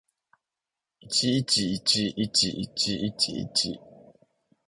[1.11, 3.79] ｌｌｌｌｌｌｌ